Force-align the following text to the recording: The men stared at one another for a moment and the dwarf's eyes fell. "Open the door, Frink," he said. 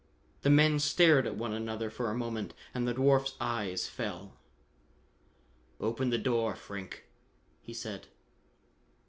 The 0.41 0.49
men 0.49 0.79
stared 0.79 1.27
at 1.27 1.35
one 1.37 1.53
another 1.53 1.91
for 1.91 2.09
a 2.09 2.15
moment 2.17 2.55
and 2.73 2.87
the 2.87 2.93
dwarf's 2.95 3.35
eyes 3.39 3.87
fell. 3.87 4.33
"Open 5.79 6.09
the 6.09 6.17
door, 6.17 6.55
Frink," 6.55 7.05
he 7.61 7.71
said. 7.75 8.07